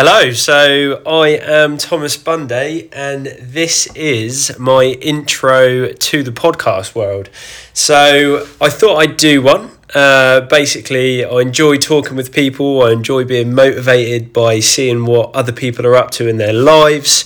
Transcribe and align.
Hello, 0.00 0.30
so 0.30 1.02
I 1.04 1.30
am 1.30 1.76
Thomas 1.76 2.16
Bunday, 2.16 2.88
and 2.92 3.26
this 3.40 3.88
is 3.96 4.56
my 4.56 4.84
intro 4.84 5.88
to 5.88 6.22
the 6.22 6.30
podcast 6.30 6.94
world. 6.94 7.30
So 7.72 8.46
I 8.60 8.68
thought 8.68 8.98
I'd 8.98 9.16
do 9.16 9.42
one. 9.42 9.72
Uh, 9.92 10.42
basically, 10.42 11.24
I 11.24 11.40
enjoy 11.40 11.78
talking 11.78 12.16
with 12.16 12.32
people, 12.32 12.80
I 12.84 12.92
enjoy 12.92 13.24
being 13.24 13.52
motivated 13.52 14.32
by 14.32 14.60
seeing 14.60 15.04
what 15.04 15.34
other 15.34 15.50
people 15.50 15.84
are 15.84 15.96
up 15.96 16.12
to 16.12 16.28
in 16.28 16.36
their 16.36 16.52
lives, 16.52 17.24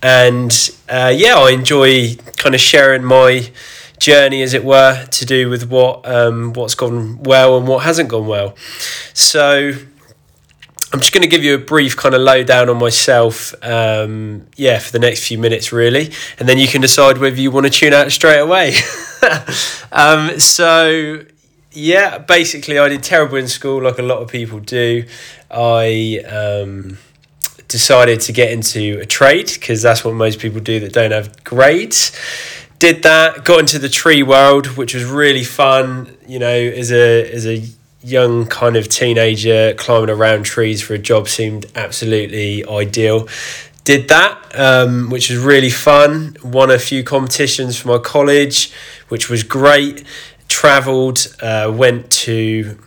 and 0.00 0.70
uh, 0.88 1.12
yeah, 1.12 1.34
I 1.36 1.50
enjoy 1.50 2.14
kind 2.36 2.54
of 2.54 2.60
sharing 2.60 3.02
my 3.02 3.50
journey, 3.98 4.42
as 4.42 4.54
it 4.54 4.64
were, 4.64 5.06
to 5.06 5.26
do 5.26 5.50
with 5.50 5.68
what 5.68 6.06
um, 6.08 6.52
what's 6.52 6.76
gone 6.76 7.20
well 7.24 7.58
and 7.58 7.66
what 7.66 7.82
hasn't 7.82 8.08
gone 8.08 8.28
well. 8.28 8.54
So 9.12 9.72
I'm 10.92 11.00
just 11.00 11.14
going 11.14 11.22
to 11.22 11.28
give 11.28 11.42
you 11.42 11.54
a 11.54 11.58
brief 11.58 11.96
kind 11.96 12.14
of 12.14 12.20
lowdown 12.20 12.68
on 12.68 12.78
myself, 12.78 13.54
um, 13.62 14.46
yeah, 14.56 14.78
for 14.78 14.92
the 14.92 14.98
next 14.98 15.26
few 15.26 15.38
minutes, 15.38 15.72
really, 15.72 16.12
and 16.38 16.46
then 16.46 16.58
you 16.58 16.68
can 16.68 16.82
decide 16.82 17.16
whether 17.16 17.40
you 17.40 17.50
want 17.50 17.64
to 17.64 17.70
tune 17.70 17.94
out 17.94 18.12
straight 18.12 18.40
away. 18.40 18.74
um, 19.92 20.38
so, 20.38 21.24
yeah, 21.70 22.18
basically, 22.18 22.78
I 22.78 22.88
did 22.90 23.02
terrible 23.02 23.38
in 23.38 23.48
school, 23.48 23.82
like 23.82 23.98
a 23.98 24.02
lot 24.02 24.18
of 24.18 24.30
people 24.30 24.60
do. 24.60 25.06
I 25.50 26.22
um, 26.28 26.98
decided 27.68 28.20
to 28.20 28.32
get 28.32 28.52
into 28.52 28.98
a 29.00 29.06
trade 29.06 29.50
because 29.52 29.80
that's 29.80 30.04
what 30.04 30.12
most 30.14 30.40
people 30.40 30.60
do 30.60 30.78
that 30.80 30.92
don't 30.92 31.12
have 31.12 31.42
grades. 31.42 32.12
Did 32.78 33.02
that, 33.04 33.44
got 33.44 33.60
into 33.60 33.78
the 33.78 33.88
tree 33.88 34.22
world, 34.22 34.76
which 34.76 34.92
was 34.92 35.04
really 35.04 35.44
fun. 35.44 36.16
You 36.26 36.38
know, 36.38 36.48
as 36.48 36.92
a 36.92 37.32
as 37.32 37.46
a 37.46 37.64
young 38.02 38.46
kind 38.46 38.76
of 38.76 38.88
teenager 38.88 39.74
climbing 39.74 40.10
around 40.10 40.44
trees 40.44 40.82
for 40.82 40.94
a 40.94 40.98
job 40.98 41.28
seemed 41.28 41.66
absolutely 41.74 42.64
ideal. 42.66 43.28
Did 43.84 44.08
that, 44.08 44.38
um, 44.54 45.10
which 45.10 45.30
was 45.30 45.38
really 45.38 45.70
fun. 45.70 46.36
Won 46.42 46.70
a 46.70 46.78
few 46.78 47.02
competitions 47.02 47.78
for 47.78 47.88
my 47.88 47.98
college, 47.98 48.72
which 49.08 49.28
was 49.28 49.42
great. 49.42 50.04
Travelled, 50.48 51.34
uh, 51.40 51.72
went 51.74 52.10
to 52.10 52.78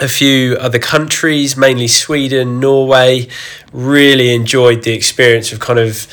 a 0.00 0.08
few 0.08 0.56
other 0.56 0.78
countries, 0.78 1.56
mainly 1.56 1.88
Sweden, 1.88 2.60
Norway. 2.60 3.28
Really 3.72 4.34
enjoyed 4.34 4.82
the 4.84 4.92
experience 4.92 5.52
of 5.52 5.60
kind 5.60 5.78
of 5.78 6.06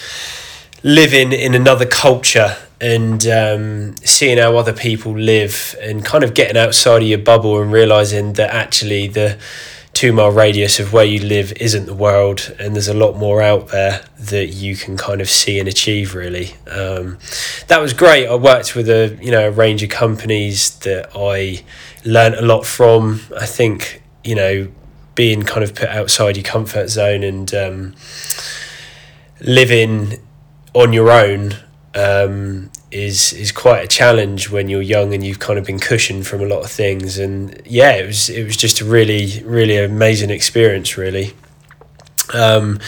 living 0.83 1.31
in 1.31 1.53
another 1.55 1.85
culture 1.85 2.57
and 2.81 3.25
um, 3.27 3.95
seeing 3.97 4.37
how 4.37 4.57
other 4.57 4.73
people 4.73 5.17
live 5.17 5.75
and 5.81 6.03
kind 6.03 6.23
of 6.23 6.33
getting 6.33 6.57
outside 6.57 7.01
of 7.01 7.07
your 7.07 7.19
bubble 7.19 7.61
and 7.61 7.71
realizing 7.71 8.33
that 8.33 8.51
actually 8.51 9.07
the 9.07 9.37
two 9.95 10.11
mile 10.11 10.29
radius 10.29 10.77
of 10.77 10.91
where 10.91 11.05
you 11.05 11.21
live 11.21 11.53
isn't 11.53 11.85
the 11.85 11.93
world 11.93 12.53
and 12.59 12.75
there's 12.75 12.89
a 12.89 12.93
lot 12.93 13.15
more 13.15 13.41
out 13.41 13.69
there 13.69 14.05
that 14.19 14.47
you 14.47 14.75
can 14.75 14.97
kind 14.97 15.21
of 15.21 15.29
see 15.29 15.57
and 15.57 15.69
achieve 15.69 16.13
really. 16.13 16.53
Um, 16.69 17.17
that 17.67 17.79
was 17.79 17.93
great. 17.93 18.27
I 18.27 18.35
worked 18.35 18.75
with 18.75 18.89
a 18.89 19.17
you 19.21 19.31
know 19.31 19.47
a 19.47 19.51
range 19.51 19.81
of 19.83 19.89
companies 19.89 20.77
that 20.79 21.09
i 21.15 21.63
learned 22.03 22.35
a 22.35 22.41
lot 22.41 22.65
from. 22.65 23.21
I 23.37 23.45
think 23.45 24.03
you 24.23 24.35
know 24.35 24.67
being 25.15 25.43
kind 25.43 25.63
of 25.63 25.73
put 25.73 25.87
outside 25.87 26.35
your 26.35 26.43
comfort 26.43 26.89
zone 26.89 27.23
and 27.23 27.53
um, 27.53 27.95
living 29.39 30.21
on 30.73 30.91
your 30.91 31.09
own 31.09 31.55
um, 31.95 32.69
is 32.91 33.33
is 33.33 33.51
quite 33.51 33.83
a 33.83 33.87
challenge 33.87 34.49
when 34.49 34.69
you're 34.69 34.81
young 34.81 35.13
and 35.13 35.23
you've 35.23 35.39
kind 35.39 35.57
of 35.57 35.65
been 35.65 35.79
cushioned 35.79 36.27
from 36.27 36.41
a 36.41 36.45
lot 36.45 36.63
of 36.63 36.69
things. 36.69 37.17
And 37.17 37.61
yeah, 37.65 37.93
it 37.93 38.05
was 38.05 38.29
it 38.29 38.43
was 38.43 38.57
just 38.57 38.81
a 38.81 38.85
really 38.85 39.41
really 39.43 39.77
amazing 39.77 40.29
experience. 40.29 40.97
Really, 40.97 41.33
um, 42.33 42.79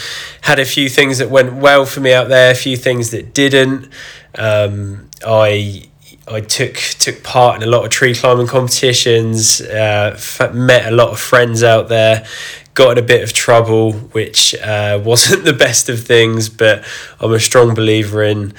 had 0.42 0.58
a 0.58 0.64
few 0.64 0.88
things 0.88 1.18
that 1.18 1.30
went 1.30 1.54
well 1.54 1.86
for 1.86 2.00
me 2.00 2.12
out 2.12 2.28
there, 2.28 2.50
a 2.50 2.54
few 2.54 2.76
things 2.76 3.10
that 3.10 3.32
didn't. 3.32 3.88
Um, 4.34 5.08
I 5.26 5.88
I 6.30 6.40
took 6.40 6.76
took 6.76 7.22
part 7.22 7.56
in 7.56 7.66
a 7.66 7.70
lot 7.70 7.84
of 7.84 7.90
tree 7.90 8.14
climbing 8.14 8.46
competitions. 8.46 9.62
Uh, 9.62 10.18
met 10.52 10.86
a 10.86 10.94
lot 10.94 11.08
of 11.08 11.18
friends 11.18 11.62
out 11.62 11.88
there. 11.88 12.26
Got 12.74 12.92
in 12.92 13.04
a 13.04 13.06
bit 13.06 13.22
of 13.24 13.32
trouble, 13.32 13.92
which 13.92 14.54
uh, 14.54 15.00
wasn't 15.04 15.44
the 15.44 15.54
best 15.54 15.88
of 15.88 16.04
things. 16.04 16.50
But 16.50 16.84
I'm 17.20 17.32
a 17.32 17.40
strong 17.40 17.74
believer 17.74 18.22
in 18.22 18.52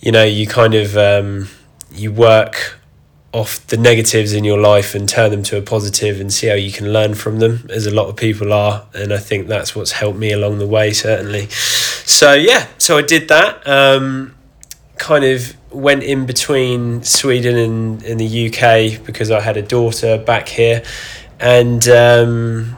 you 0.00 0.10
know 0.12 0.24
you 0.24 0.46
kind 0.46 0.74
of 0.74 0.96
um, 0.96 1.48
you 1.92 2.10
work 2.12 2.78
off 3.32 3.64
the 3.68 3.76
negatives 3.76 4.32
in 4.32 4.42
your 4.42 4.58
life 4.58 4.94
and 4.94 5.08
turn 5.08 5.30
them 5.30 5.42
to 5.44 5.56
a 5.56 5.62
positive 5.62 6.20
and 6.20 6.32
see 6.32 6.48
how 6.48 6.54
you 6.54 6.72
can 6.72 6.92
learn 6.92 7.14
from 7.14 7.38
them 7.38 7.68
as 7.70 7.86
a 7.86 7.94
lot 7.94 8.08
of 8.08 8.16
people 8.16 8.52
are 8.52 8.84
and 8.92 9.12
i 9.12 9.18
think 9.18 9.46
that's 9.46 9.76
what's 9.76 9.92
helped 9.92 10.18
me 10.18 10.32
along 10.32 10.58
the 10.58 10.66
way 10.66 10.92
certainly. 10.92 11.46
So 11.48 12.34
yeah 12.34 12.66
so 12.76 12.98
i 12.98 13.02
did 13.02 13.28
that 13.28 13.66
um, 13.68 14.34
kind 14.98 15.24
of 15.24 15.54
went 15.70 16.02
in 16.02 16.26
between 16.26 17.04
sweden 17.04 17.56
and, 17.56 18.02
and 18.02 18.18
the 18.18 18.48
uk 18.48 19.06
because 19.06 19.30
i 19.30 19.40
had 19.40 19.56
a 19.56 19.62
daughter 19.62 20.18
back 20.18 20.48
here. 20.48 20.82
And 21.38 21.88
um, 21.88 22.76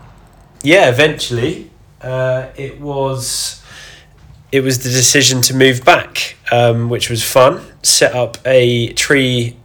yeah 0.63 0.91
eventually 0.91 1.71
uh, 2.03 2.49
it 2.57 2.79
was 2.81 3.63
it 4.53 4.61
was 4.63 4.85
the 4.85 4.91
decision 4.91 5.41
to 5.43 5.55
move 5.55 5.83
back, 5.85 6.37
um, 6.53 6.91
which 6.91 7.09
was 7.11 7.25
fun. 7.25 7.63
Set 7.83 8.15
up 8.15 8.37
a 8.45 8.93
tree 8.93 9.57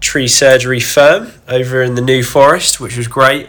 tree 0.00 0.28
surgery 0.28 0.80
firm 0.80 1.32
over 1.48 1.82
in 1.82 1.94
the 1.94 2.02
New 2.02 2.22
Forest, 2.22 2.80
which 2.80 2.96
was 2.98 3.08
great. 3.08 3.48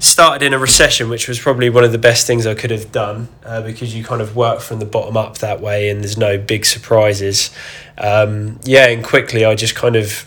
Started 0.00 0.44
in 0.44 0.52
a 0.54 0.58
recession, 0.58 1.08
which 1.08 1.28
was 1.28 1.38
probably 1.38 1.70
one 1.70 1.84
of 1.84 1.92
the 1.92 1.98
best 1.98 2.26
things 2.26 2.46
I 2.46 2.54
could 2.54 2.70
have 2.70 2.90
done 2.90 3.28
uh, 3.44 3.62
because 3.62 3.94
you 3.94 4.02
kind 4.02 4.20
of 4.20 4.34
work 4.34 4.60
from 4.60 4.78
the 4.78 4.84
bottom 4.84 5.16
up 5.16 5.38
that 5.38 5.60
way 5.60 5.90
and 5.90 6.00
there's 6.00 6.16
no 6.16 6.38
big 6.38 6.64
surprises. 6.64 7.50
Um, 7.98 8.58
yeah, 8.64 8.86
and 8.86 9.04
quickly 9.04 9.44
I 9.44 9.54
just 9.54 9.74
kind 9.74 9.96
of 9.96 10.26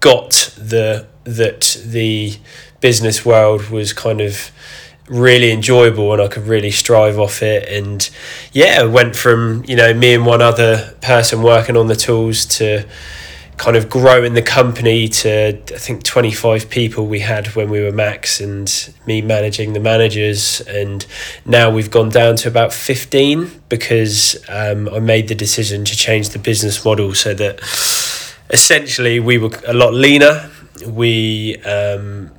got 0.00 0.54
the 0.56 1.06
that 1.24 1.80
the 1.84 2.36
business 2.80 3.24
world 3.24 3.68
was 3.70 3.92
kind 3.92 4.20
of 4.20 4.50
really 5.08 5.50
enjoyable 5.50 6.12
and 6.12 6.22
I 6.22 6.28
could 6.28 6.46
really 6.46 6.70
strive 6.70 7.18
off 7.18 7.42
it. 7.42 7.68
And 7.68 8.08
yeah, 8.52 8.84
went 8.84 9.16
from, 9.16 9.64
you 9.66 9.76
know, 9.76 9.92
me 9.92 10.14
and 10.14 10.26
one 10.26 10.42
other 10.42 10.94
person 11.00 11.42
working 11.42 11.76
on 11.76 11.88
the 11.88 11.96
tools 11.96 12.46
to 12.58 12.86
kind 13.58 13.76
of 13.76 13.88
growing 13.88 14.34
the 14.34 14.42
company 14.42 15.06
to 15.06 15.50
I 15.50 15.78
think 15.78 16.02
25 16.02 16.70
people 16.70 17.06
we 17.06 17.20
had 17.20 17.48
when 17.48 17.70
we 17.70 17.80
were 17.80 17.92
max 17.92 18.40
and 18.40 18.92
me 19.06 19.20
managing 19.22 19.72
the 19.72 19.78
managers 19.78 20.60
and 20.62 21.06
now 21.44 21.70
we've 21.70 21.90
gone 21.90 22.08
down 22.08 22.36
to 22.36 22.48
about 22.48 22.72
15 22.72 23.62
because 23.68 24.42
um, 24.48 24.88
I 24.88 24.98
made 25.00 25.28
the 25.28 25.34
decision 25.34 25.84
to 25.84 25.96
change 25.96 26.30
the 26.30 26.38
business 26.38 26.84
model 26.84 27.14
so 27.14 27.34
that 27.34 27.60
essentially 28.50 29.20
we 29.20 29.38
were 29.38 29.50
a 29.66 29.74
lot 29.74 29.92
leaner 29.94 30.50
we 30.86 31.56
um, 31.58 32.32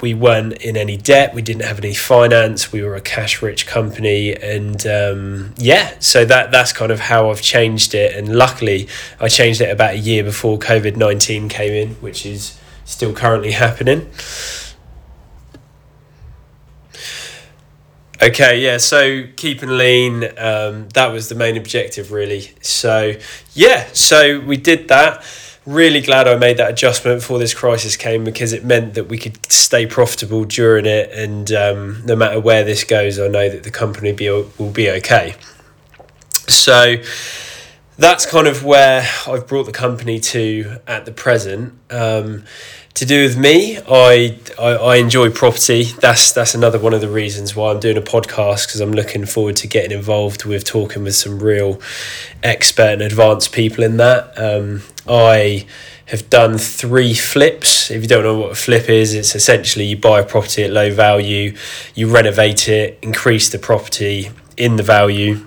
we 0.00 0.14
weren't 0.14 0.52
in 0.54 0.76
any 0.76 0.96
debt 0.96 1.34
we 1.34 1.42
didn't 1.42 1.62
have 1.62 1.78
any 1.78 1.94
finance 1.94 2.72
we 2.72 2.82
were 2.82 2.94
a 2.94 3.00
cash 3.00 3.42
rich 3.42 3.66
company 3.66 4.34
and 4.34 4.86
um, 4.86 5.54
yeah 5.56 5.94
so 5.98 6.24
that 6.24 6.50
that's 6.50 6.72
kind 6.72 6.92
of 6.92 7.00
how 7.00 7.30
I've 7.30 7.42
changed 7.42 7.94
it 7.94 8.14
and 8.14 8.34
luckily 8.34 8.88
I 9.20 9.28
changed 9.28 9.60
it 9.60 9.70
about 9.70 9.94
a 9.94 9.98
year 9.98 10.22
before 10.22 10.58
COVID-19 10.58 11.50
came 11.50 11.72
in 11.72 11.94
which 11.96 12.24
is 12.24 12.58
still 12.84 13.12
currently 13.12 13.52
happening 13.52 14.10
Okay, 18.20 18.60
yeah, 18.60 18.78
so 18.78 19.28
keeping 19.36 19.68
lean, 19.68 20.24
um, 20.38 20.88
that 20.94 21.12
was 21.12 21.28
the 21.28 21.36
main 21.36 21.56
objective, 21.56 22.10
really. 22.10 22.50
So, 22.60 23.14
yeah, 23.52 23.86
so 23.92 24.40
we 24.40 24.56
did 24.56 24.88
that 24.88 25.22
really 25.66 26.00
glad 26.00 26.26
I 26.26 26.36
made 26.36 26.56
that 26.56 26.70
adjustment 26.70 27.20
before 27.20 27.38
this 27.38 27.54
crisis 27.54 27.96
came 27.96 28.24
because 28.24 28.52
it 28.52 28.64
meant 28.64 28.94
that 28.94 29.04
we 29.04 29.18
could 29.18 29.50
stay 29.50 29.86
profitable 29.86 30.44
during 30.44 30.86
it. 30.86 31.10
And 31.12 31.52
um, 31.52 32.02
no 32.06 32.16
matter 32.16 32.40
where 32.40 32.64
this 32.64 32.84
goes, 32.84 33.18
I 33.18 33.28
know 33.28 33.48
that 33.48 33.62
the 33.64 33.70
company 33.70 34.12
be, 34.12 34.30
will 34.30 34.70
be 34.72 34.90
okay. 34.90 35.34
So 36.46 36.96
that's 37.98 38.24
kind 38.24 38.46
of 38.46 38.64
where 38.64 39.06
I've 39.26 39.46
brought 39.46 39.66
the 39.66 39.72
company 39.72 40.20
to 40.20 40.80
at 40.86 41.04
the 41.04 41.12
present. 41.12 41.74
Um, 41.90 42.44
to 42.98 43.06
do 43.06 43.22
with 43.22 43.38
me, 43.38 43.78
I, 43.78 44.36
I, 44.58 44.70
I 44.74 44.96
enjoy 44.96 45.30
property. 45.30 45.84
That's 45.84 46.32
that's 46.32 46.54
another 46.54 46.80
one 46.80 46.92
of 46.92 47.00
the 47.00 47.08
reasons 47.08 47.54
why 47.54 47.70
I'm 47.70 47.78
doing 47.78 47.96
a 47.96 48.02
podcast 48.02 48.66
because 48.66 48.80
I'm 48.80 48.92
looking 48.92 49.24
forward 49.24 49.56
to 49.56 49.68
getting 49.68 49.96
involved 49.96 50.44
with 50.44 50.64
talking 50.64 51.04
with 51.04 51.14
some 51.14 51.38
real 51.38 51.80
expert 52.42 52.94
and 52.94 53.02
advanced 53.02 53.52
people 53.52 53.84
in 53.84 53.98
that. 53.98 54.36
Um, 54.36 54.82
I 55.08 55.66
have 56.06 56.28
done 56.28 56.58
three 56.58 57.14
flips. 57.14 57.90
If 57.90 58.02
you 58.02 58.08
don't 58.08 58.24
know 58.24 58.38
what 58.38 58.52
a 58.52 58.56
flip 58.56 58.88
is, 58.88 59.14
it's 59.14 59.34
essentially 59.34 59.84
you 59.84 59.96
buy 59.96 60.20
a 60.20 60.24
property 60.24 60.64
at 60.64 60.72
low 60.72 60.92
value, 60.92 61.56
you 61.94 62.12
renovate 62.12 62.68
it, 62.68 62.98
increase 63.00 63.48
the 63.48 63.58
property 63.58 64.30
in 64.56 64.76
the 64.76 64.82
value, 64.82 65.46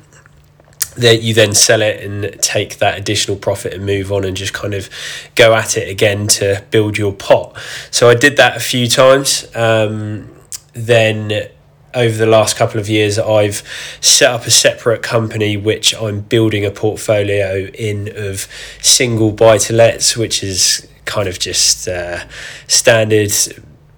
that 1.02 1.22
you 1.22 1.34
then 1.34 1.54
sell 1.54 1.82
it 1.82 2.04
and 2.04 2.42
take 2.42 2.78
that 2.78 2.98
additional 2.98 3.38
profit 3.38 3.74
and 3.74 3.86
move 3.86 4.12
on 4.12 4.24
and 4.24 4.36
just 4.36 4.54
kind 4.54 4.74
of 4.74 4.90
go 5.36 5.54
at 5.54 5.78
it 5.78 5.90
again 5.90 6.28
to 6.28 6.64
build 6.72 6.98
your 6.98 7.14
pot. 7.14 7.58
So 7.92 8.10
I 8.10 8.16
did 8.16 8.38
that 8.38 8.56
a 8.56 8.60
few 8.60 8.88
times. 8.88 9.54
Um, 9.56 10.30
then 10.74 11.50
over 11.94 12.18
the 12.18 12.26
last 12.26 12.56
couple 12.56 12.80
of 12.80 12.88
years, 12.88 13.20
I've 13.20 13.64
set 14.00 14.32
up 14.32 14.46
a 14.46 14.52
separate 14.52 15.02
company 15.02 15.58
which 15.58 15.94
I'm 15.96 16.22
building 16.22 16.66
a 16.66 16.72
portfolio 16.72 17.66
in 17.74 18.12
of 18.16 18.48
single 18.82 19.32
buy 19.32 19.58
to 19.60 19.74
lets, 19.74 20.16
which 20.16 20.44
is 20.44 20.88
kind 21.06 21.28
of 21.28 21.40
just 21.40 21.88
uh, 21.88 22.26
standard 22.68 23.32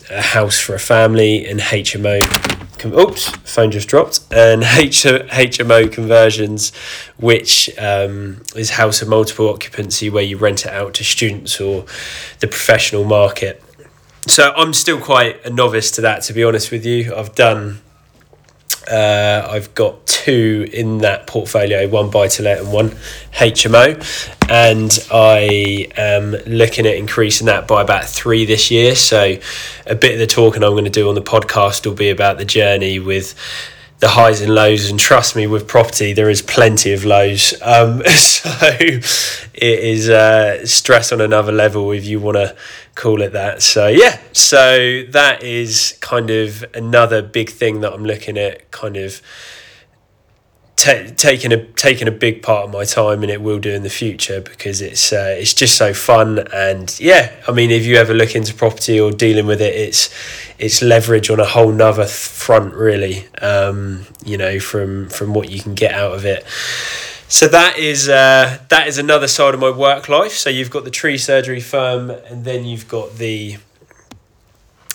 a 0.09 0.21
house 0.21 0.59
for 0.59 0.75
a 0.75 0.79
family 0.79 1.45
and 1.45 1.59
HMO. 1.59 2.52
Oops, 2.91 3.29
phone 3.29 3.71
just 3.71 3.87
dropped. 3.87 4.21
And 4.31 4.63
H- 4.63 5.03
HMO 5.03 5.91
conversions, 5.91 6.73
which 7.17 7.69
um, 7.77 8.41
is 8.55 8.71
house 8.71 9.01
of 9.01 9.07
multiple 9.07 9.49
occupancy, 9.49 10.09
where 10.09 10.23
you 10.23 10.37
rent 10.37 10.65
it 10.65 10.71
out 10.71 10.95
to 10.95 11.03
students 11.03 11.61
or 11.61 11.85
the 12.39 12.47
professional 12.47 13.03
market. 13.03 13.63
So 14.27 14.53
I'm 14.55 14.73
still 14.73 14.99
quite 14.99 15.45
a 15.45 15.49
novice 15.49 15.91
to 15.91 16.01
that, 16.01 16.23
to 16.23 16.33
be 16.33 16.43
honest 16.43 16.71
with 16.71 16.85
you. 16.85 17.13
I've 17.15 17.35
done 17.35 17.81
uh, 18.89 19.47
I've 19.49 19.73
got 19.75 20.05
two 20.05 20.67
in 20.73 20.99
that 20.99 21.27
portfolio, 21.27 21.87
one 21.87 22.09
buy 22.09 22.27
to 22.27 22.43
let 22.43 22.59
and 22.59 22.71
one 22.71 22.89
HMO, 23.33 23.95
and 24.49 25.07
I 25.11 25.87
am 25.95 26.31
looking 26.45 26.85
at 26.85 26.95
increasing 26.95 27.47
that 27.47 27.67
by 27.67 27.81
about 27.81 28.05
three 28.05 28.45
this 28.45 28.71
year. 28.71 28.95
So, 28.95 29.37
a 29.85 29.95
bit 29.95 30.13
of 30.13 30.19
the 30.19 30.27
talking 30.27 30.63
I'm 30.63 30.71
going 30.71 30.83
to 30.83 30.89
do 30.89 31.07
on 31.07 31.15
the 31.15 31.21
podcast 31.21 31.85
will 31.85 31.93
be 31.93 32.09
about 32.09 32.37
the 32.37 32.45
journey 32.45 32.99
with 32.99 33.35
the 34.03 34.09
highs 34.09 34.41
and 34.41 34.53
lows 34.53 34.89
and 34.89 34.99
trust 34.99 35.33
me 35.33 35.47
with 35.47 35.65
property 35.65 36.11
there 36.11 36.29
is 36.29 36.41
plenty 36.41 36.91
of 36.91 37.05
lows. 37.05 37.53
Um, 37.61 38.03
so 38.07 38.49
it 38.73 39.79
is 39.79 40.09
uh, 40.09 40.65
stress 40.65 41.13
on 41.13 41.21
another 41.21 41.53
level 41.53 41.89
if 41.91 42.05
you 42.05 42.19
want 42.19 42.35
to 42.35 42.53
call 42.95 43.21
it 43.21 43.31
that. 43.31 43.61
So 43.61 43.87
yeah 43.87 44.19
so 44.33 45.03
that 45.09 45.41
is 45.41 45.97
kind 46.01 46.29
of 46.29 46.65
another 46.73 47.21
big 47.21 47.49
thing 47.49 47.81
that 47.81 47.93
i'm 47.93 48.03
looking 48.03 48.37
at 48.37 48.69
kind 48.71 48.97
of 48.97 49.21
taking 50.83 51.53
a 51.53 51.65
taking 51.73 52.07
a 52.07 52.11
big 52.11 52.41
part 52.41 52.65
of 52.65 52.71
my 52.71 52.83
time 52.83 53.23
and 53.23 53.31
it 53.31 53.41
will 53.41 53.59
do 53.59 53.71
in 53.71 53.83
the 53.83 53.89
future 53.89 54.41
because 54.41 54.81
it's 54.81 55.13
uh, 55.13 55.35
it's 55.37 55.53
just 55.53 55.77
so 55.77 55.93
fun. 55.93 56.39
And 56.53 56.97
yeah 56.99 57.31
I 57.47 57.51
mean 57.51 57.71
if 57.71 57.85
you 57.85 57.95
ever 57.95 58.13
look 58.13 58.35
into 58.35 58.53
property 58.53 58.99
or 58.99 59.11
dealing 59.11 59.45
with 59.45 59.61
it 59.61 59.73
it's 59.73 60.09
it's 60.59 60.81
leverage 60.81 61.29
on 61.29 61.39
a 61.39 61.45
whole 61.45 61.71
nother 61.71 62.05
front 62.05 62.73
really 62.73 63.27
um, 63.41 64.05
you 64.25 64.37
know 64.37 64.59
from 64.59 65.07
from 65.09 65.33
what 65.33 65.49
you 65.49 65.61
can 65.61 65.73
get 65.73 65.93
out 65.93 66.13
of 66.13 66.25
it. 66.25 66.45
So 67.29 67.47
that 67.47 67.77
is 67.77 68.09
uh, 68.09 68.59
that 68.69 68.87
is 68.87 68.97
another 68.97 69.27
side 69.27 69.53
of 69.53 69.59
my 69.59 69.71
work 69.71 70.09
life. 70.09 70.33
So 70.33 70.49
you've 70.49 70.69
got 70.69 70.83
the 70.83 70.91
tree 70.91 71.17
surgery 71.17 71.61
firm 71.61 72.09
and 72.09 72.43
then 72.43 72.65
you've 72.65 72.87
got 72.87 73.15
the 73.15 73.57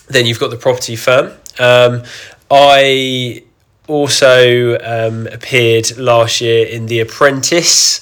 then 0.08 0.26
you've 0.26 0.38
got 0.38 0.50
the 0.50 0.56
property 0.56 0.96
firm. 0.96 1.32
Um, 1.58 2.04
I 2.50 3.42
also 3.88 4.78
um, 4.78 5.26
appeared 5.26 5.96
last 5.96 6.40
year 6.40 6.66
in 6.66 6.86
The 6.86 7.00
Apprentice 7.00 8.00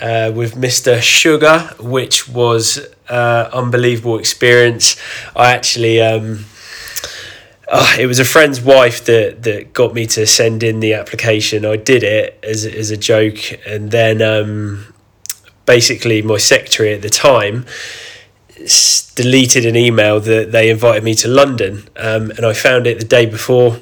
uh, 0.00 0.32
with 0.34 0.54
Mr. 0.54 1.00
Sugar, 1.00 1.70
which 1.80 2.28
was 2.28 2.86
uh, 3.08 3.48
unbelievable 3.52 4.18
experience. 4.18 4.96
I 5.34 5.52
actually. 5.52 6.00
Um, 6.02 6.44
oh, 7.70 7.96
it 7.98 8.06
was 8.06 8.18
a 8.18 8.24
friend's 8.24 8.60
wife 8.60 9.04
that, 9.06 9.42
that 9.44 9.72
got 9.72 9.94
me 9.94 10.06
to 10.06 10.26
send 10.26 10.62
in 10.62 10.80
the 10.80 10.94
application. 10.94 11.64
I 11.64 11.76
did 11.76 12.02
it 12.02 12.38
as, 12.42 12.64
as 12.64 12.90
a 12.90 12.96
joke, 12.96 13.38
and 13.66 13.90
then 13.90 14.20
um, 14.22 14.92
basically 15.66 16.22
my 16.22 16.38
secretary 16.38 16.92
at 16.92 17.02
the 17.02 17.10
time 17.10 17.64
deleted 19.14 19.64
an 19.64 19.76
email 19.76 20.18
that 20.20 20.52
they 20.52 20.70
invited 20.70 21.04
me 21.04 21.14
to 21.14 21.28
London, 21.28 21.88
um, 21.96 22.30
and 22.32 22.44
I 22.44 22.52
found 22.52 22.86
it 22.86 22.98
the 22.98 23.04
day 23.04 23.26
before 23.26 23.78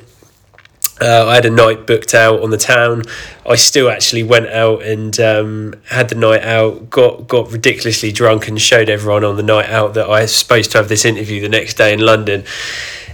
uh, 1.00 1.26
I 1.26 1.34
had 1.34 1.44
a 1.44 1.50
night 1.50 1.87
booked 1.87 2.14
out 2.14 2.43
on 2.43 2.50
the 2.50 2.56
town. 2.56 3.02
I 3.44 3.56
still 3.56 3.90
actually 3.90 4.22
went 4.22 4.46
out 4.46 4.82
and 4.82 5.19
um, 5.20 5.75
had 5.90 6.08
the 6.08 6.14
night 6.14 6.43
out, 6.43 6.88
got 6.88 7.28
got 7.28 7.52
ridiculously 7.52 8.12
drunk, 8.12 8.48
and 8.48 8.60
showed 8.60 8.88
everyone 8.88 9.22
on 9.22 9.37
the 9.37 9.43
night 9.43 9.69
out 9.69 9.94
that 9.94 10.06
I 10.06 10.22
was 10.22 10.34
supposed 10.34 10.72
to 10.72 10.78
have 10.78 10.88
this 10.88 11.04
interview 11.04 11.43
the 11.43 11.48
next 11.48 11.75
day 11.75 11.93
in 11.93 12.00
London. 12.00 12.44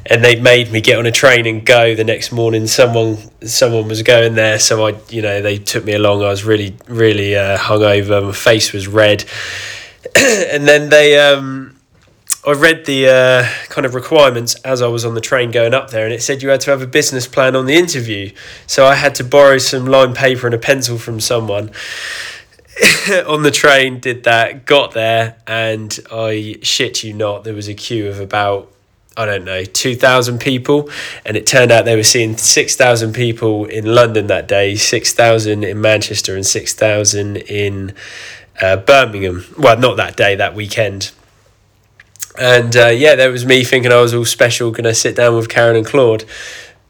And 0.07 0.25
they 0.25 0.35
made 0.35 0.73
me 0.73 0.81
get 0.81 0.99
on 0.99 1.07
a 1.07 1.13
train 1.13 1.47
and 1.47 1.65
go 1.65 1.95
the 1.95 2.05
next 2.05 2.33
morning. 2.33 2.67
Someone 2.67 3.19
someone 3.43 3.89
was 3.89 4.03
going 4.03 4.35
there, 4.35 4.59
so 4.59 4.87
I 4.87 4.97
you 5.09 5.23
know 5.23 5.43
they 5.43 5.59
took 5.59 5.85
me 5.85 5.95
along. 5.95 6.23
I 6.23 6.29
was 6.29 6.45
really 6.45 6.77
really 6.89 7.35
uh, 7.37 7.59
hungover. 7.59 8.25
My 8.25 8.33
face 8.33 8.73
was 8.73 8.87
red, 8.87 9.25
and 10.17 10.69
then 10.69 10.89
they. 10.89 11.19
Um, 11.19 11.72
I 12.45 12.53
read 12.55 12.87
the 12.87 13.09
uh, 13.09 13.69
kind 13.69 13.87
of 13.87 13.95
requirements 13.95 14.57
as 14.65 14.83
I 14.83 14.89
was 14.89 15.05
on 15.05 15.15
the 15.15 15.21
train 15.21 15.53
going 15.53 15.75
up 15.75 15.91
there, 15.91 16.05
and 16.05 16.13
it 16.13 16.23
said 16.23 16.43
you 16.43 16.49
had 16.49 16.61
to 16.63 16.73
have 16.73 16.83
a 16.83 16.89
business 16.89 17.29
plan 17.29 17.55
on 17.55 17.67
the 17.67 17.75
interview. 17.75 18.33
So 18.67 18.85
I 18.85 18.97
had 18.97 19.15
to 19.17 19.25
borrow 19.25 19.59
some 19.59 19.87
line 19.87 20.13
paper 20.13 20.49
and 20.49 20.55
a 20.55 20.59
pencil 20.59 20.99
from 20.99 21.21
someone 21.21 21.71
on 23.29 23.45
the 23.45 23.53
train. 23.53 24.01
Did 24.01 24.25
that, 24.25 24.67
got 24.67 24.91
there, 24.91 25.37
and 25.47 25.97
I 26.11 26.57
shit 26.63 27.05
you 27.05 27.13
not, 27.13 27.45
there 27.45 27.55
was 27.55 27.69
a 27.69 27.75
queue 27.75 28.09
of 28.09 28.19
about 28.19 28.73
I 29.15 29.27
don't 29.27 29.45
know, 29.45 29.63
2,000 29.63 30.41
people. 30.41 30.89
And 31.27 31.37
it 31.37 31.47
turned 31.47 31.71
out 31.71 31.85
they 31.85 31.97
were 31.97 32.03
seeing 32.03 32.39
6,000 32.39 33.13
people 33.13 33.67
in 33.67 33.85
London 33.85 34.27
that 34.29 34.49
day, 34.49 34.75
6,000 34.75 35.65
in 35.65 35.81
Manchester, 35.83 36.35
and 36.35 36.47
6,000 36.47 37.37
in 37.37 37.95
uh, 38.63 38.77
Birmingham. 38.77 39.45
Well, 39.59 39.79
not 39.79 39.99
that 39.99 40.17
day, 40.17 40.35
that 40.37 40.55
weekend. 40.55 41.13
And 42.39 42.75
uh, 42.77 42.89
yeah, 42.89 43.15
that 43.17 43.29
was 43.29 43.45
me 43.45 43.65
thinking 43.65 43.93
I 43.93 44.01
was 44.01 44.15
all 44.15 44.25
special, 44.25 44.71
going 44.71 44.85
to 44.85 44.95
sit 44.95 45.17
down 45.17 45.37
with 45.37 45.49
Karren 45.49 45.77
and 45.77 45.87
Claude. 45.87 46.25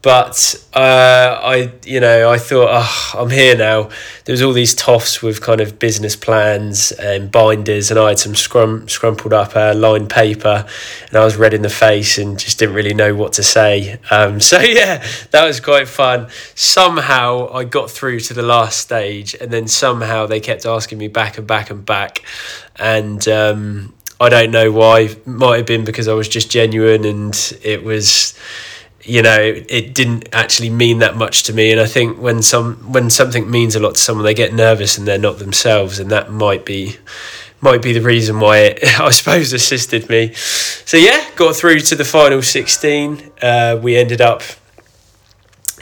But 0.03 0.61
uh, 0.73 1.39
I, 1.41 1.71
you 1.85 2.01
know, 2.01 2.29
I 2.29 2.37
thought, 2.37 2.67
oh, 2.69 3.11
I'm 3.17 3.29
here 3.29 3.55
now. 3.55 3.89
There 4.25 4.33
was 4.33 4.41
all 4.41 4.51
these 4.51 4.75
toffs 4.75 5.23
with 5.23 5.41
kind 5.41 5.61
of 5.61 5.79
business 5.79 6.17
plans 6.17 6.91
and 6.91 7.31
binders, 7.31 7.89
and 7.89 7.97
I 7.97 8.09
had 8.09 8.19
some 8.19 8.35
scrum 8.35 8.87
scrumpled 8.87 9.31
up 9.31 9.55
uh, 9.55 9.73
line 9.73 10.07
paper, 10.07 10.67
and 11.07 11.17
I 11.17 11.23
was 11.23 11.37
red 11.37 11.53
in 11.53 11.61
the 11.61 11.69
face 11.69 12.17
and 12.17 12.37
just 12.37 12.59
didn't 12.59 12.75
really 12.75 12.93
know 12.93 13.15
what 13.15 13.31
to 13.33 13.43
say. 13.43 13.97
Um, 14.11 14.39
so 14.41 14.59
yeah, 14.59 15.05
that 15.31 15.45
was 15.45 15.61
quite 15.61 15.87
fun. 15.87 16.27
Somehow 16.53 17.49
I 17.53 17.63
got 17.63 17.89
through 17.89 18.19
to 18.21 18.33
the 18.33 18.43
last 18.43 18.79
stage, 18.79 19.35
and 19.39 19.51
then 19.51 19.69
somehow 19.69 20.25
they 20.25 20.41
kept 20.41 20.65
asking 20.65 20.97
me 20.97 21.07
back 21.07 21.37
and 21.37 21.47
back 21.47 21.69
and 21.69 21.85
back, 21.85 22.23
and 22.75 23.25
um, 23.29 23.93
I 24.19 24.29
don't 24.29 24.51
know 24.51 24.71
why. 24.71 25.15
Might 25.25 25.57
have 25.57 25.65
been 25.65 25.83
because 25.83 26.07
I 26.07 26.13
was 26.13 26.27
just 26.27 26.49
genuine 26.49 27.05
and 27.05 27.57
it 27.63 27.83
was 27.83 28.37
you 29.05 29.21
know 29.21 29.37
it 29.37 29.93
didn't 29.93 30.29
actually 30.31 30.69
mean 30.69 30.99
that 30.99 31.15
much 31.15 31.43
to 31.43 31.53
me. 31.53 31.71
And 31.71 31.81
i 31.81 31.85
think 31.85 32.17
when 32.19 32.41
some 32.41 32.75
when 32.91 33.09
something 33.09 33.49
means 33.49 33.75
a 33.75 33.79
lot 33.79 33.95
to 33.95 34.01
someone 34.01 34.25
they 34.25 34.33
get 34.33 34.53
nervous 34.53 34.97
and 34.97 35.07
they're 35.07 35.17
not 35.17 35.39
themselves. 35.39 35.99
And 35.99 36.09
that 36.11 36.31
might 36.31 36.65
be 36.65 36.97
might 37.61 37.81
be 37.81 37.93
the 37.93 38.01
reason 38.01 38.39
why 38.39 38.57
it 38.59 38.79
i 38.99 39.09
suppose 39.09 39.53
assisted 39.53 40.09
me. 40.09 40.33
So 40.33 40.97
yeah 40.97 41.29
got 41.35 41.55
through 41.55 41.79
to 41.79 41.95
the 41.95 42.05
final 42.05 42.41
16 42.41 43.31
uh, 43.41 43.79
we 43.81 43.95
ended 43.97 44.21
up 44.21 44.41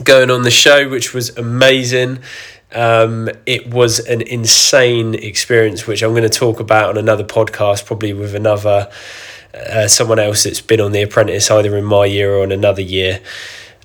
going 0.03 0.31
on 0.31 0.41
the 0.43 0.51
show 0.51 0.89
which 0.89 1.13
was 1.13 1.37
amazing 1.37 2.19
um, 2.73 3.29
it 3.45 3.69
was 3.69 3.99
an 3.99 4.21
insane 4.21 5.15
experience, 5.15 5.87
which 5.87 6.01
I'm 6.03 6.11
going 6.11 6.23
to 6.23 6.29
talk 6.29 6.59
about 6.59 6.89
on 6.89 6.97
another 6.97 7.23
podcast, 7.23 7.85
probably 7.85 8.13
with 8.13 8.35
another 8.35 8.89
uh, 9.53 9.87
someone 9.87 10.19
else 10.19 10.43
that's 10.43 10.61
been 10.61 10.79
on 10.79 10.91
The 10.91 11.01
Apprentice, 11.01 11.51
either 11.51 11.77
in 11.77 11.85
my 11.85 12.05
year 12.05 12.33
or 12.33 12.43
in 12.43 12.51
another 12.51 12.81
year. 12.81 13.19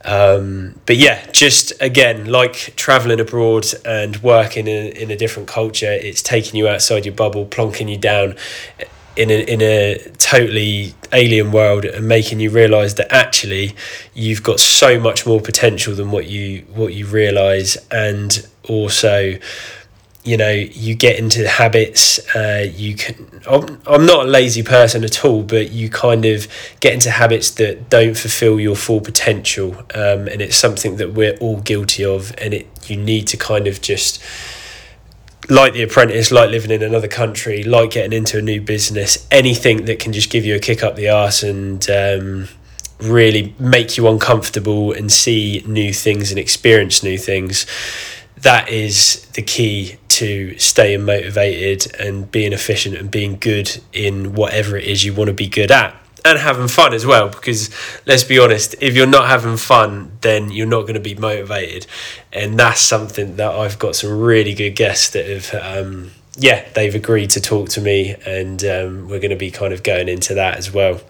Um, 0.04 0.78
but 0.86 0.96
yeah, 0.96 1.28
just 1.32 1.72
again, 1.80 2.26
like 2.26 2.74
traveling 2.76 3.18
abroad 3.18 3.66
and 3.84 4.16
working 4.18 4.68
in, 4.68 4.92
in 4.92 5.10
a 5.10 5.16
different 5.16 5.48
culture, 5.48 5.90
it's 5.90 6.22
taking 6.22 6.56
you 6.56 6.68
outside 6.68 7.04
your 7.04 7.14
bubble, 7.14 7.44
plonking 7.44 7.90
you 7.90 7.98
down 7.98 8.36
in 9.16 9.30
a, 9.30 9.40
in 9.44 9.62
a 9.62 9.98
totally 10.18 10.94
alien 11.12 11.52
world 11.52 11.84
and 11.84 12.06
making 12.06 12.40
you 12.40 12.50
realize 12.50 12.94
that 12.96 13.12
actually 13.12 13.74
you've 14.14 14.42
got 14.42 14.60
so 14.60 15.00
much 15.00 15.26
more 15.26 15.40
potential 15.40 15.94
than 15.94 16.10
what 16.10 16.26
you 16.26 16.62
what 16.74 16.94
you 16.94 17.06
realize. 17.06 17.76
And 17.90 18.46
also 18.68 19.38
you 20.24 20.36
know 20.36 20.50
you 20.50 20.94
get 20.96 21.18
into 21.20 21.40
the 21.40 21.48
habits 21.48 22.18
uh, 22.34 22.66
you 22.74 22.96
can 22.96 23.30
I'm, 23.48 23.80
I'm 23.86 24.06
not 24.06 24.26
a 24.26 24.28
lazy 24.28 24.64
person 24.64 25.04
at 25.04 25.24
all 25.24 25.44
but 25.44 25.70
you 25.70 25.88
kind 25.88 26.24
of 26.24 26.48
get 26.80 26.94
into 26.94 27.12
habits 27.12 27.52
that 27.52 27.88
don't 27.88 28.16
fulfill 28.16 28.58
your 28.58 28.74
full 28.74 29.00
potential. 29.00 29.76
Um, 29.94 30.26
and 30.26 30.42
it's 30.42 30.56
something 30.56 30.96
that 30.96 31.14
we're 31.14 31.36
all 31.36 31.60
guilty 31.60 32.04
of 32.04 32.34
and 32.38 32.52
it 32.52 32.90
you 32.90 32.96
need 32.96 33.28
to 33.28 33.36
kind 33.36 33.66
of 33.66 33.80
just 33.80 34.22
like 35.48 35.74
the 35.74 35.82
apprentice, 35.82 36.30
like 36.30 36.50
living 36.50 36.70
in 36.70 36.82
another 36.82 37.08
country, 37.08 37.62
like 37.62 37.92
getting 37.92 38.12
into 38.12 38.38
a 38.38 38.42
new 38.42 38.60
business, 38.60 39.26
anything 39.30 39.84
that 39.84 39.98
can 39.98 40.12
just 40.12 40.30
give 40.30 40.44
you 40.44 40.54
a 40.54 40.58
kick 40.58 40.82
up 40.82 40.96
the 40.96 41.08
arse 41.08 41.42
and 41.42 41.88
um, 41.90 42.48
really 43.00 43.54
make 43.58 43.96
you 43.96 44.08
uncomfortable 44.08 44.92
and 44.92 45.10
see 45.12 45.62
new 45.66 45.92
things 45.92 46.30
and 46.30 46.38
experience 46.38 47.02
new 47.02 47.18
things. 47.18 47.66
That 48.38 48.68
is 48.68 49.26
the 49.34 49.42
key 49.42 49.96
to 50.08 50.58
staying 50.58 51.04
motivated 51.04 51.94
and 52.00 52.30
being 52.30 52.52
efficient 52.52 52.96
and 52.96 53.10
being 53.10 53.36
good 53.38 53.80
in 53.92 54.34
whatever 54.34 54.76
it 54.76 54.84
is 54.84 55.04
you 55.04 55.14
want 55.14 55.28
to 55.28 55.34
be 55.34 55.46
good 55.46 55.70
at. 55.70 55.94
And 56.26 56.38
having 56.38 56.68
fun 56.68 56.92
as 56.92 57.06
well 57.06 57.28
because 57.28 57.70
let's 58.06 58.24
be 58.24 58.38
honest 58.38 58.74
if 58.80 58.94
you're 58.94 59.06
not 59.06 59.28
having 59.28 59.56
fun 59.56 60.10
then 60.20 60.50
you're 60.50 60.66
not 60.66 60.82
going 60.82 60.94
to 60.94 61.00
be 61.00 61.14
motivated. 61.14 61.86
And 62.32 62.58
that's 62.58 62.80
something 62.80 63.36
that 63.36 63.50
i've 63.50 63.78
got 63.78 63.96
some 63.96 64.20
really 64.20 64.54
good 64.54 64.70
guests 64.70 65.10
that 65.10 65.26
have 65.26 65.54
um, 65.54 66.10
yeah 66.36 66.66
they've 66.74 66.94
agreed 66.94 67.30
to 67.30 67.40
talk 67.40 67.68
to 67.70 67.80
me 67.80 68.14
and 68.26 68.62
um, 68.64 69.08
we're 69.08 69.20
going 69.20 69.30
to 69.30 69.36
be 69.36 69.50
kind 69.50 69.72
of 69.72 69.82
going 69.82 70.08
into 70.08 70.34
that 70.34 70.56
as 70.56 70.72
well 70.72 71.00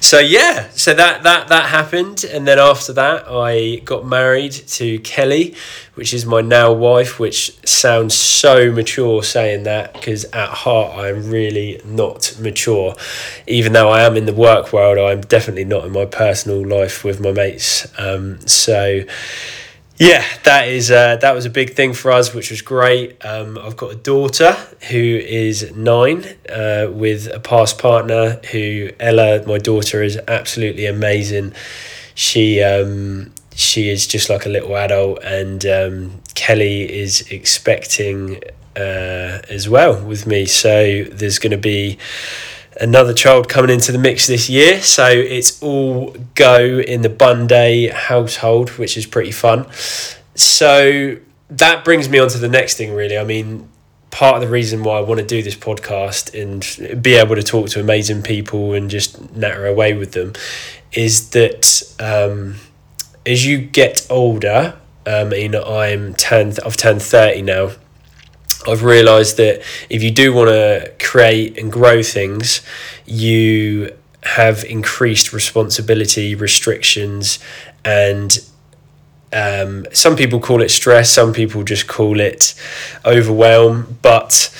so 0.00 0.18
yeah 0.18 0.68
so 0.70 0.94
that 0.94 1.22
that 1.22 1.48
that 1.48 1.68
happened. 1.68 2.24
And 2.24 2.46
then 2.46 2.58
after 2.58 2.92
that 2.94 3.26
i 3.28 3.76
got 3.84 4.06
married 4.06 4.52
to 4.52 4.98
kelly 5.00 5.54
which 5.94 6.14
is 6.14 6.24
my 6.24 6.40
now 6.40 6.72
wife 6.72 7.18
which 7.20 7.58
sounds 7.66 8.14
so 8.14 8.70
mature 8.72 9.22
saying 9.22 9.64
that 9.64 9.92
because 9.92 10.24
at 10.26 10.48
heart 10.48 10.98
i'm 10.98 11.30
really 11.30 11.80
not 11.84 12.34
mature. 12.40 12.94
Even 13.46 13.72
though 13.72 13.90
i 13.90 14.02
am 14.02 14.16
in 14.16 14.24
the 14.24 14.32
work 14.32 14.72
world 14.72 14.98
i'm 14.98 15.20
definitely 15.22 15.64
not 15.64 15.84
in 15.84 15.92
my 15.92 16.06
personal 16.06 16.66
life 16.66 17.04
with 17.04 17.20
my 17.20 17.32
mates. 17.32 17.86
Um, 17.98 18.40
so 18.46 19.02
yeah, 20.00 20.24
that 20.44 20.66
is 20.68 20.90
uh, 20.90 21.16
that 21.16 21.34
was 21.34 21.44
a 21.44 21.50
big 21.50 21.74
thing 21.74 21.92
for 21.92 22.10
us, 22.10 22.32
which 22.32 22.50
was 22.50 22.62
great. 22.62 23.22
Um, 23.22 23.58
I've 23.58 23.76
got 23.76 23.92
a 23.92 23.96
daughter 23.96 24.52
who 24.88 24.96
is 24.96 25.76
nine 25.76 26.24
uh, 26.48 26.86
with 26.90 27.26
a 27.26 27.38
past 27.38 27.78
partner 27.78 28.40
who 28.50 28.88
Ella, 28.98 29.46
my 29.46 29.58
daughter, 29.58 30.02
is 30.02 30.18
absolutely 30.26 30.86
amazing. 30.86 31.52
She 32.14 32.62
um, 32.62 33.34
she 33.54 33.90
is 33.90 34.06
just 34.06 34.30
like 34.30 34.46
a 34.46 34.48
little 34.48 34.74
adult, 34.74 35.22
and 35.22 35.66
um, 35.66 36.22
Kelly 36.34 36.90
is 36.90 37.30
expecting 37.30 38.40
uh, 38.76 39.42
as 39.50 39.68
well 39.68 40.02
with 40.02 40.26
me. 40.26 40.46
So 40.46 41.04
there's 41.12 41.38
going 41.38 41.50
to 41.50 41.58
be 41.58 41.98
another 42.80 43.12
child 43.12 43.48
coming 43.48 43.70
into 43.70 43.92
the 43.92 43.98
mix 43.98 44.26
this 44.26 44.48
year. 44.48 44.80
So 44.80 45.06
it's 45.08 45.62
all 45.62 46.16
go 46.34 46.80
in 46.80 47.02
the 47.02 47.08
Bunday 47.08 47.88
household, 47.88 48.70
which 48.70 48.96
is 48.96 49.06
pretty 49.06 49.32
fun. 49.32 49.66
So 50.34 51.18
that 51.50 51.84
brings 51.84 52.08
me 52.08 52.18
on 52.18 52.28
to 52.28 52.38
the 52.38 52.48
next 52.48 52.76
thing, 52.76 52.94
really. 52.94 53.18
I 53.18 53.24
mean, 53.24 53.68
part 54.10 54.36
of 54.36 54.40
the 54.40 54.48
reason 54.48 54.82
why 54.82 54.98
I 54.98 55.00
want 55.00 55.20
to 55.20 55.26
do 55.26 55.42
this 55.42 55.54
podcast 55.54 56.34
and 56.34 57.02
be 57.02 57.14
able 57.14 57.36
to 57.36 57.42
talk 57.42 57.68
to 57.70 57.80
amazing 57.80 58.22
people 58.22 58.72
and 58.72 58.90
just 58.90 59.34
natter 59.36 59.66
away 59.66 59.94
with 59.94 60.12
them 60.12 60.32
is 60.92 61.30
that 61.30 61.82
um, 62.00 62.56
as 63.26 63.46
you 63.46 63.58
get 63.58 64.06
older, 64.10 64.76
um, 65.06 65.14
I 65.14 65.24
mean, 65.24 65.54
I'm 65.54 66.14
turned, 66.14 66.58
I've 66.64 66.76
turned 66.76 67.02
30 67.02 67.42
now 67.42 67.70
I've 68.66 68.84
realised 68.84 69.36
that 69.38 69.62
if 69.88 70.02
you 70.02 70.10
do 70.10 70.32
want 70.32 70.48
to 70.48 70.92
create 71.00 71.58
and 71.58 71.72
grow 71.72 72.02
things, 72.02 72.60
you 73.06 73.94
have 74.22 74.64
increased 74.64 75.32
responsibility, 75.32 76.34
restrictions, 76.34 77.38
and 77.84 78.38
um, 79.32 79.86
some 79.92 80.16
people 80.16 80.40
call 80.40 80.60
it 80.60 80.70
stress, 80.70 81.10
some 81.10 81.32
people 81.32 81.62
just 81.62 81.86
call 81.86 82.20
it 82.20 82.54
overwhelm, 83.06 83.98
but 84.02 84.54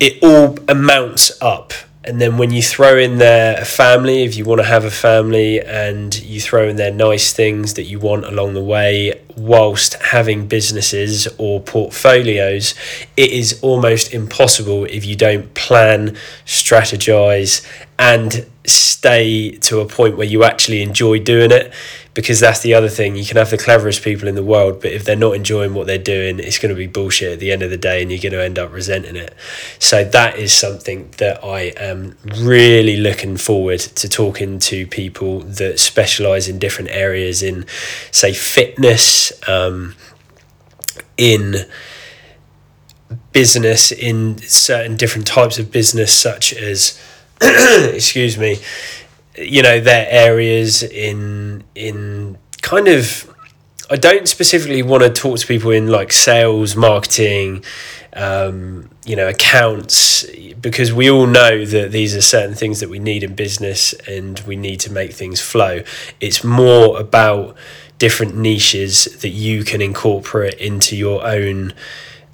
it 0.00 0.22
all 0.22 0.58
amounts 0.68 1.40
up. 1.40 1.72
And 2.06 2.20
then 2.20 2.36
when 2.36 2.52
you 2.52 2.62
throw 2.62 2.98
in 2.98 3.16
there 3.16 3.58
a 3.58 3.64
family, 3.64 4.24
if 4.24 4.36
you 4.36 4.44
want 4.44 4.60
to 4.60 4.66
have 4.66 4.84
a 4.84 4.90
family, 4.90 5.62
and 5.62 6.14
you 6.20 6.40
throw 6.40 6.68
in 6.68 6.76
there 6.76 6.92
nice 6.92 7.32
things 7.32 7.74
that 7.74 7.84
you 7.84 7.98
want 7.98 8.26
along 8.26 8.52
the 8.52 8.62
way, 8.62 9.22
whilst 9.36 9.94
having 9.94 10.46
businesses 10.46 11.28
or 11.38 11.60
portfolios, 11.60 12.74
it 13.16 13.30
is 13.30 13.60
almost 13.62 14.12
impossible 14.12 14.84
if 14.84 15.04
you 15.04 15.16
don't 15.16 15.54
plan, 15.54 16.16
strategize, 16.46 17.66
and 17.98 18.46
stay 18.66 19.52
to 19.52 19.80
a 19.80 19.86
point 19.86 20.16
where 20.16 20.26
you 20.26 20.42
actually 20.42 20.82
enjoy 20.82 21.18
doing 21.18 21.50
it 21.50 21.72
because 22.14 22.38
that's 22.38 22.60
the 22.60 22.74
other 22.74 22.88
thing. 22.88 23.16
You 23.16 23.24
can 23.24 23.36
have 23.36 23.50
the 23.50 23.58
cleverest 23.58 24.02
people 24.02 24.28
in 24.28 24.36
the 24.36 24.42
world, 24.42 24.80
but 24.80 24.92
if 24.92 25.04
they're 25.04 25.16
not 25.16 25.34
enjoying 25.34 25.74
what 25.74 25.86
they're 25.86 25.98
doing, 25.98 26.38
it's 26.38 26.58
going 26.58 26.70
to 26.70 26.76
be 26.76 26.86
bullshit 26.86 27.32
at 27.32 27.40
the 27.40 27.52
end 27.52 27.62
of 27.62 27.70
the 27.70 27.76
day 27.76 28.00
and 28.00 28.10
you're 28.10 28.20
going 28.20 28.32
to 28.32 28.42
end 28.42 28.58
up 28.58 28.72
resenting 28.72 29.16
it. 29.16 29.34
So, 29.80 30.04
that 30.04 30.38
is 30.38 30.52
something 30.52 31.10
that 31.18 31.44
I 31.44 31.72
am 31.76 32.16
really 32.36 32.96
looking 32.96 33.36
forward 33.36 33.80
to 33.80 34.08
talking 34.08 34.60
to 34.60 34.86
people 34.86 35.40
that 35.40 35.80
specialize 35.80 36.48
in 36.48 36.58
different 36.58 36.90
areas 36.90 37.42
in, 37.42 37.66
say, 38.12 38.32
fitness, 38.32 39.23
um, 39.46 39.94
in 41.16 41.66
business, 43.32 43.92
in 43.92 44.38
certain 44.38 44.96
different 44.96 45.26
types 45.26 45.58
of 45.58 45.70
business, 45.70 46.12
such 46.12 46.52
as, 46.52 47.00
excuse 47.40 48.38
me, 48.38 48.58
you 49.36 49.62
know 49.62 49.80
their 49.80 50.06
areas 50.08 50.82
in 50.82 51.64
in 51.74 52.38
kind 52.62 52.88
of 52.88 53.30
I 53.90 53.96
don't 53.96 54.26
specifically 54.26 54.82
want 54.82 55.02
to 55.02 55.10
talk 55.10 55.38
to 55.38 55.46
people 55.46 55.70
in 55.70 55.88
like 55.88 56.10
sales, 56.10 56.74
marketing, 56.74 57.62
um, 58.14 58.88
you 59.04 59.14
know, 59.14 59.28
accounts, 59.28 60.24
because 60.58 60.90
we 60.90 61.10
all 61.10 61.26
know 61.26 61.66
that 61.66 61.92
these 61.92 62.16
are 62.16 62.22
certain 62.22 62.54
things 62.54 62.80
that 62.80 62.88
we 62.88 62.98
need 62.98 63.22
in 63.22 63.34
business 63.34 63.92
and 64.08 64.40
we 64.46 64.56
need 64.56 64.80
to 64.80 64.92
make 64.92 65.12
things 65.12 65.42
flow. 65.42 65.82
It's 66.18 66.42
more 66.42 66.98
about 66.98 67.56
different 67.98 68.36
niches 68.36 69.04
that 69.20 69.30
you 69.30 69.64
can 69.64 69.80
incorporate 69.80 70.54
into 70.54 70.96
your 70.96 71.24
own 71.26 71.72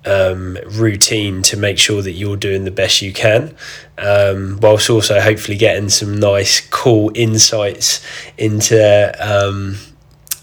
um, 0.04 0.56
routine 0.66 1.42
to 1.42 1.56
make 1.56 1.78
sure 1.78 2.02
that 2.02 2.12
you're 2.12 2.36
doing 2.36 2.64
the 2.64 2.70
best 2.70 3.02
you 3.02 3.12
can, 3.12 3.54
um, 3.98 4.58
whilst 4.62 4.88
also 4.88 5.20
hopefully 5.20 5.56
getting 5.58 5.88
some 5.88 6.18
nice, 6.18 6.66
cool 6.70 7.10
insights 7.14 8.04
into 8.38 9.12
um, 9.20 9.76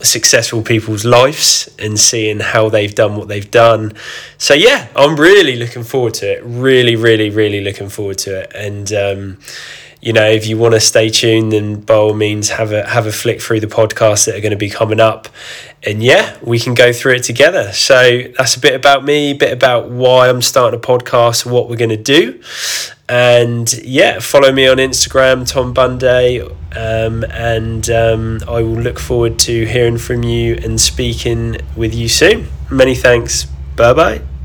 successful 0.02 0.62
people's 0.62 1.06
lives 1.06 1.74
and 1.80 2.00
seeing 2.00 2.40
how 2.40 2.70
they've 2.70 2.94
done 2.94 3.16
what 3.16 3.28
they've 3.28 3.50
done. 3.50 3.94
So, 4.38 4.54
yeah, 4.54 4.88
I'm 4.96 5.16
really 5.16 5.56
looking 5.56 5.84
forward 5.84 6.14
to 6.16 6.34
it. 6.34 6.44
Really, 6.44 6.96
really, 6.96 7.32
really 7.32 7.62
looking 7.62 7.90
forward 7.90 8.20
to 8.20 8.42
it. 8.42 8.52
And, 8.54 8.94
um, 8.94 9.40
you 10.02 10.14
know, 10.14 10.28
if 10.30 10.48
you 10.48 10.58
want 10.58 10.74
to 10.76 10.80
stay 10.80 11.10
tuned, 11.10 11.52
then 11.52 11.82
by 11.82 11.96
all 11.96 12.14
means 12.14 12.50
have 12.50 12.72
a 12.72 12.88
have 12.88 13.08
a 13.08 13.12
flick 13.12 13.42
through 13.42 13.62
the 13.62 13.68
podcasts 13.68 14.26
that 14.26 14.36
are 14.36 14.42
going 14.42 14.52
to 14.52 14.58
be 14.58 14.70
coming 14.70 15.00
up, 15.00 15.28
and 15.84 16.04
yeah, 16.04 16.38
we 16.42 16.60
can 16.60 16.74
go 16.74 16.94
through 16.94 17.16
it 17.16 17.24
together. 17.24 17.72
So 17.74 18.24
that's 18.38 18.56
a 18.56 18.60
bit 18.60 18.76
about 18.76 19.04
me, 19.04 19.32
a 19.32 19.36
bit 19.36 19.52
about 19.52 19.90
why 19.90 20.30
I'm 20.30 20.42
starting 20.42 20.80
a 20.80 20.82
podcast, 20.82 21.46
what 21.46 21.70
we're 21.70 21.78
going 21.78 21.90
to 21.90 21.98
do, 21.98 22.42
and 23.10 23.72
yeah, 23.84 24.20
follow 24.20 24.52
me 24.52 24.68
on 24.68 24.78
Instagram, 24.78 25.48
Tom 25.48 25.74
Bunday, 25.74 26.42
um, 26.42 27.24
and 27.32 27.90
um, 27.90 28.40
I 28.48 28.62
will 28.62 28.80
look 28.80 29.00
forward 29.00 29.40
to 29.40 29.66
hearing 29.66 29.98
from 29.98 30.24
you 30.24 30.56
and 30.56 30.80
speaking 30.80 31.58
with 31.76 31.96
you 31.96 32.08
soon. 32.08 32.48
Many 32.70 32.94
thanks. 32.94 33.46
Bye 33.76 33.94
bye. 33.94 34.37